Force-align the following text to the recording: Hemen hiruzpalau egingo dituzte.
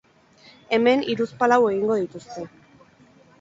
Hemen 0.77 1.03
hiruzpalau 1.07 1.59
egingo 1.75 1.99
dituzte. 2.05 2.47